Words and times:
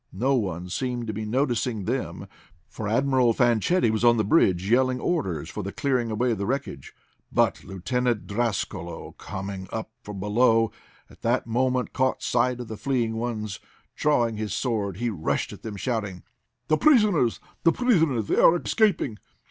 No 0.13 0.33
one 0.33 0.67
seemed 0.67 1.05
to 1.05 1.13
be 1.13 1.25
noticing 1.25 1.85
them, 1.85 2.25
for 2.67 2.87
Admiral 2.87 3.33
Fanchetti 3.33 3.91
was 3.91 4.03
on 4.03 4.17
the 4.17 4.23
bridge, 4.23 4.67
yelling 4.67 4.99
orders 4.99 5.47
for 5.47 5.61
the 5.61 5.71
clearing 5.71 6.09
away 6.09 6.31
of 6.31 6.39
the 6.39 6.47
wreckage. 6.47 6.95
But 7.31 7.63
Lieutenant 7.63 8.25
Drascalo, 8.25 9.11
coming 9.19 9.67
up 9.71 9.91
from 10.01 10.19
below 10.19 10.71
at 11.07 11.21
that 11.21 11.45
moment, 11.45 11.93
caught 11.93 12.23
sight 12.23 12.59
of 12.59 12.67
the 12.67 12.77
fleeing 12.77 13.13
ones. 13.17 13.59
Drawing 13.95 14.37
his 14.37 14.55
sword, 14.55 14.97
he 14.97 15.11
rushed 15.11 15.53
at 15.53 15.61
them, 15.61 15.75
shouting: 15.75 16.23
"The 16.67 16.77
prisoners! 16.79 17.39
The 17.61 17.71
prisoners! 17.71 18.25
They 18.25 18.37
are 18.39 18.55
escaping!" 18.55 19.19